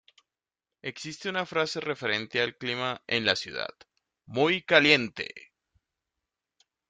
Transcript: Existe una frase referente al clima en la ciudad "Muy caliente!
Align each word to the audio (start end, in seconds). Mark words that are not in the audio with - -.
Existe 0.81 1.29
una 1.29 1.45
frase 1.45 1.79
referente 1.79 2.41
al 2.41 2.57
clima 2.57 3.03
en 3.05 3.23
la 3.23 3.35
ciudad 3.35 3.69
"Muy 4.25 4.63
caliente! 4.63 5.51